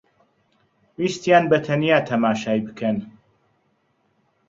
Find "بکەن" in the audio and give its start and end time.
2.67-2.97